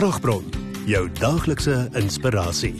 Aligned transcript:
Kragbron, 0.00 0.46
jou 0.88 1.02
daaglikse 1.12 1.74
inspirasie. 2.00 2.70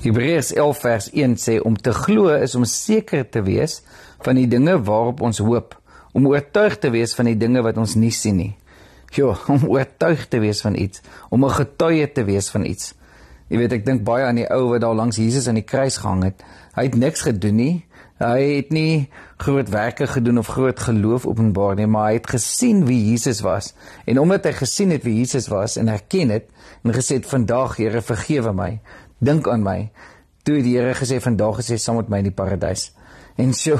Hebreërs 0.00 0.54
11 0.56 0.78
vers 0.80 1.08
1 1.12 1.34
sê 1.42 1.58
om 1.60 1.74
te 1.76 1.92
glo 1.92 2.30
is 2.32 2.54
om 2.56 2.64
seker 2.64 3.26
te 3.28 3.42
wees 3.44 3.82
van 4.24 4.40
die 4.40 4.46
dinge 4.48 4.78
waarop 4.86 5.20
ons 5.28 5.42
hoop, 5.44 5.74
om 6.16 6.30
oortuig 6.30 6.78
te 6.80 6.88
wees 6.94 7.12
van 7.18 7.28
die 7.28 7.36
dinge 7.36 7.60
wat 7.66 7.76
ons 7.82 7.98
nie 8.00 8.14
sien 8.16 8.40
nie. 8.40 8.54
Jo, 9.12 9.34
om 9.52 9.68
oortuig 9.74 10.24
te 10.32 10.40
wees 10.40 10.64
van 10.64 10.80
iets, 10.80 11.04
om 11.28 11.44
'n 11.44 11.52
getuie 11.58 12.08
te 12.16 12.24
wees 12.24 12.48
van 12.48 12.64
iets. 12.64 12.94
Jy 13.54 13.60
weet, 13.60 13.74
ek 13.76 13.84
dink 13.86 14.00
baie 14.02 14.24
aan 14.26 14.40
die 14.40 14.48
ou 14.50 14.64
wat 14.72 14.82
daar 14.82 14.96
langs 14.98 15.20
Jesus 15.20 15.44
aan 15.46 15.60
die 15.60 15.62
kruis 15.62 16.00
gehang 16.02 16.24
het. 16.26 16.40
Hy 16.74 16.88
het 16.88 16.96
niks 16.98 17.20
gedoen 17.22 17.54
nie. 17.54 17.74
Hy 18.18 18.40
het 18.42 18.72
nie 18.74 19.06
groot 19.44 19.70
werke 19.70 20.08
gedoen 20.10 20.40
of 20.42 20.50
groot 20.56 20.80
geloof 20.82 21.22
openbaar 21.30 21.76
nie, 21.78 21.86
maar 21.86 22.08
hy 22.08 22.16
het 22.16 22.32
gesien 22.32 22.82
wie 22.88 22.98
Jesus 23.12 23.44
was. 23.46 23.70
En 24.10 24.18
omdat 24.18 24.48
hy 24.50 24.56
gesien 24.58 24.90
het 24.90 25.06
wie 25.06 25.14
Jesus 25.20 25.46
was 25.52 25.78
en 25.78 25.92
erken 25.92 26.34
het 26.34 26.50
en 26.82 26.96
gesê 26.98 27.20
het 27.20 27.30
vandag 27.30 27.76
Here 27.78 28.02
vergewe 28.02 28.50
my, 28.58 28.72
dink 29.22 29.46
aan 29.46 29.62
my. 29.62 29.78
Toe 30.42 30.58
die 30.58 30.74
Here 30.74 30.98
gesê 30.98 31.20
vandag 31.22 31.62
is 31.62 31.70
jy 31.70 31.78
saam 31.78 32.02
met 32.02 32.10
my 32.10 32.24
in 32.24 32.32
die 32.32 32.34
paradys. 32.34 32.88
En 33.38 33.54
so, 33.54 33.78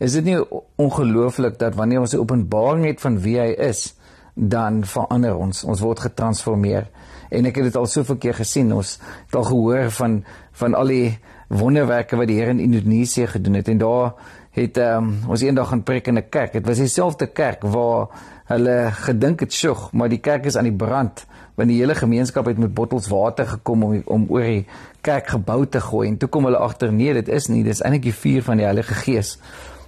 is 0.00 0.16
dit 0.16 0.32
nie 0.32 0.40
ongelooflik 0.80 1.60
dat 1.60 1.76
wanneer 1.76 2.08
ons 2.08 2.16
'n 2.16 2.24
openbaring 2.24 2.88
het 2.88 3.04
van 3.04 3.20
wie 3.20 3.36
hy 3.36 3.52
is, 3.68 3.99
dan 4.40 4.84
verander 4.84 5.36
ons. 5.36 5.64
Ons 5.64 5.82
word 5.84 6.00
getransformeer. 6.00 6.88
En 7.30 7.46
ek 7.46 7.60
het 7.60 7.68
dit 7.68 7.76
al 7.76 7.86
soveel 7.86 8.16
keer 8.16 8.38
gesien. 8.40 8.72
Ons 8.72 8.96
het 9.26 9.36
al 9.36 9.48
gehoor 9.50 9.90
van 10.00 10.22
van 10.60 10.74
al 10.76 10.92
die 10.92 11.18
wonderwerke 11.48 12.18
wat 12.18 12.28
die 12.28 12.36
Here 12.38 12.52
in 12.52 12.60
Indonesië 12.60 13.26
gedoen 13.26 13.54
het 13.58 13.68
en 13.68 13.78
daar 13.80 14.12
het 14.54 14.76
um, 14.82 15.12
ons 15.30 15.42
eendag 15.42 15.70
gaan 15.70 15.82
preek 15.82 16.06
in 16.10 16.18
'n 16.18 16.28
kerk. 16.28 16.52
Dit 16.52 16.66
was 16.66 16.78
dieselfde 16.78 17.26
kerk 17.26 17.62
waar 17.62 18.08
hulle 18.44 18.90
gedink 18.92 19.40
het, 19.40 19.52
"Sjoe, 19.52 19.76
maar 19.92 20.08
die 20.08 20.20
kerk 20.20 20.44
is 20.44 20.56
aan 20.56 20.68
die 20.68 20.76
brand." 20.76 21.26
Want 21.54 21.68
die 21.68 21.78
hele 21.78 21.94
gemeenskap 21.94 22.46
het 22.46 22.58
met 22.58 22.74
bottels 22.74 23.08
water 23.08 23.46
gekom 23.46 23.82
om 23.82 24.02
om 24.04 24.26
oor 24.28 24.42
die 24.42 24.66
kerkgebou 25.00 25.66
te 25.66 25.80
gooi 25.80 26.08
en 26.08 26.16
toe 26.16 26.28
kom 26.28 26.44
hulle 26.44 26.58
agter, 26.58 26.92
"Nee, 26.92 27.12
dit 27.12 27.28
is 27.28 27.46
nie, 27.46 27.64
dis 27.64 27.80
eintlik 27.80 28.02
die 28.02 28.14
vuur 28.14 28.42
van 28.42 28.56
die 28.56 28.64
Heilige 28.64 28.94
Gees." 28.94 29.38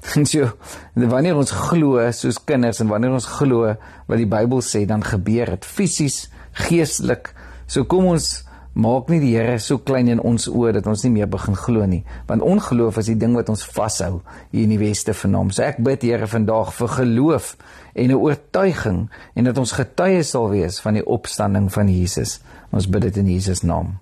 En 0.16 0.26
so, 0.26 0.48
wanneer 0.94 1.38
ons 1.38 1.50
glo 1.68 2.02
soos 2.12 2.40
kinders 2.44 2.82
en 2.82 2.90
wanneer 2.90 3.14
ons 3.14 3.28
glo 3.38 3.74
wat 4.08 4.18
die 4.18 4.28
Bybel 4.28 4.62
sê, 4.66 4.84
dan 4.88 5.04
gebeur 5.06 5.54
dit 5.54 5.66
fisies, 5.66 6.24
geestelik. 6.66 7.30
So 7.70 7.86
kom 7.88 8.10
ons 8.10 8.42
maak 8.72 9.10
nie 9.12 9.20
die 9.20 9.34
Here 9.36 9.58
so 9.60 9.82
klein 9.84 10.08
in 10.08 10.20
ons 10.20 10.48
oë 10.48 10.72
dat 10.78 10.86
ons 10.88 11.04
nie 11.04 11.12
meer 11.18 11.28
begin 11.30 11.56
glo 11.58 11.86
nie. 11.88 12.02
Want 12.28 12.44
ongeloof 12.44 12.98
is 13.02 13.10
die 13.12 13.18
ding 13.20 13.36
wat 13.36 13.52
ons 13.52 13.64
vashou 13.68 14.22
hier 14.50 14.64
in 14.64 14.72
die 14.74 14.80
weste 14.80 15.14
hom 15.22 15.52
so 15.52 15.64
ek 15.64 15.82
bid 15.84 16.02
Here 16.02 16.26
vandag 16.26 16.72
vir 16.78 16.88
geloof 16.88 17.56
en 17.94 18.10
'n 18.10 18.16
oortuiging 18.16 19.08
en 19.36 19.44
dat 19.44 19.58
ons 19.58 19.72
getuies 19.72 20.30
sal 20.30 20.48
wees 20.50 20.80
van 20.80 20.94
die 20.94 21.06
opstanding 21.06 21.70
van 21.72 21.88
Jesus. 21.88 22.40
Ons 22.72 22.88
bid 22.88 23.02
dit 23.02 23.16
in 23.16 23.28
Jesus 23.28 23.62
naam. 23.62 23.98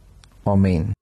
Amen 0.46 0.99